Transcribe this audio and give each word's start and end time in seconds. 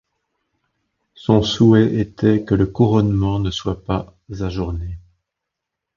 Son 1.13 1.43
souhait 1.43 1.97
était 1.99 2.43
que 2.43 2.55
le 2.55 2.65
couronnement 2.65 3.37
ne 3.37 3.51
soit 3.51 3.83
pas 3.85 4.17
ajourné. 4.39 4.97